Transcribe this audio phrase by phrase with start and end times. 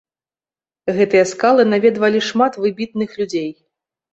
[0.97, 3.49] Гэтыя скалы наведвалі шмат выбітных людзей.